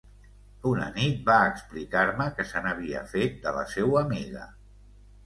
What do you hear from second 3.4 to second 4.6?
de la seua amiga.